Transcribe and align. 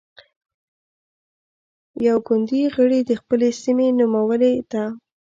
يوه 2.05 2.21
ګوندي 2.27 2.61
غړې 2.75 2.99
د 3.09 3.11
خپلې 3.21 3.49
سيمې 3.63 3.87
نومولې 3.97 4.53
ده. 4.71 4.83